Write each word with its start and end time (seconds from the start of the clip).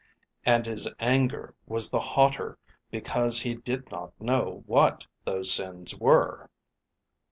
And 0.47 0.65
his 0.65 0.87
anger 0.99 1.53
was 1.67 1.91
the 1.91 1.99
hotter 1.99 2.57
because 2.89 3.39
he 3.39 3.53
did 3.53 3.91
not 3.91 4.19
know 4.19 4.63
what 4.65 5.05
those 5.25 5.53
sins 5.53 5.95
were. 5.95 6.49